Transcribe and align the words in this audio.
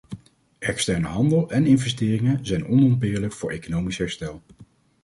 Externe 0.59 1.07
handel 1.07 1.49
en 1.49 1.65
investeringen 1.65 2.45
zijn 2.45 2.65
onontbeerlijk 2.67 3.33
voor 3.33 3.51
economisch 3.51 3.97
herstel. 3.97 4.41